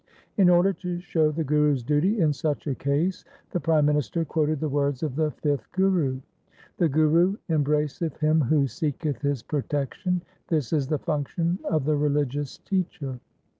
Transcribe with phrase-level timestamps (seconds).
[0.35, 4.59] In order to show the Guru's duty in such a case, the prime minister quoted
[4.59, 6.21] the words of the fifth Guru:—
[6.79, 12.57] The Guru embraceth him who seeketh his protection; this is the function of the religious
[12.57, 13.19] teacher.